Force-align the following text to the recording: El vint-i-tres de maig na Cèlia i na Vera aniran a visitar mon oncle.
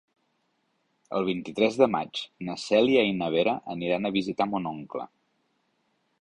El 1.17 1.27
vint-i-tres 1.27 1.77
de 1.81 1.87
maig 1.95 2.21
na 2.47 2.55
Cèlia 2.63 3.03
i 3.11 3.13
na 3.19 3.29
Vera 3.37 3.55
aniran 3.77 4.07
a 4.07 4.13
visitar 4.17 4.49
mon 4.55 4.71
oncle. 4.73 5.07